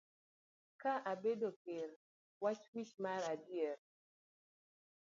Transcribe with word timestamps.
Ka 0.81 0.93
abedo 1.11 1.49
ker, 1.63 1.89
wach 2.43 2.63
wich 2.73 2.93
ma 3.03 3.13
adier. 3.31 3.77